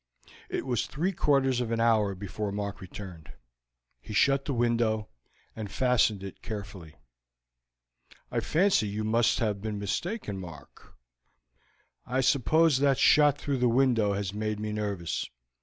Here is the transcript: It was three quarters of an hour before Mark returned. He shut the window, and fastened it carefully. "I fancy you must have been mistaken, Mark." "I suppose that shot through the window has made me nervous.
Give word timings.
It 0.49 0.65
was 0.65 0.87
three 0.87 1.11
quarters 1.11 1.61
of 1.61 1.69
an 1.71 1.79
hour 1.79 2.15
before 2.15 2.51
Mark 2.51 2.81
returned. 2.81 3.33
He 3.99 4.13
shut 4.15 4.45
the 4.45 4.53
window, 4.55 5.09
and 5.55 5.69
fastened 5.69 6.23
it 6.23 6.41
carefully. 6.41 6.95
"I 8.31 8.39
fancy 8.39 8.87
you 8.87 9.03
must 9.03 9.37
have 9.37 9.61
been 9.61 9.77
mistaken, 9.77 10.39
Mark." 10.39 10.95
"I 12.03 12.21
suppose 12.21 12.79
that 12.79 12.97
shot 12.97 13.37
through 13.37 13.57
the 13.57 13.69
window 13.69 14.13
has 14.13 14.33
made 14.33 14.59
me 14.59 14.71
nervous. 14.71 15.29